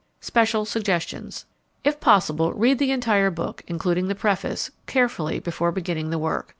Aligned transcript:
SPECIAL 0.19 0.65
SUGGESTIONS 0.65 1.45
If 1.83 1.99
possible 1.99 2.53
read 2.53 2.79
the 2.79 2.89
entire 2.89 3.29
book, 3.29 3.63
including 3.67 4.07
the 4.07 4.15
preface, 4.15 4.71
carefully 4.87 5.37
before 5.39 5.71
beginning 5.71 6.09
the 6.09 6.17
work. 6.17 6.49